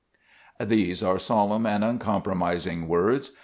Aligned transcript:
These 0.59 1.03
are 1.03 1.19
solemn 1.19 1.67
and 1.67 1.83
uncompromising 1.83 2.87
words. 2.87 3.33